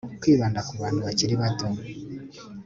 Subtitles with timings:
[0.21, 1.67] kwibanda ku bantu bakiri bato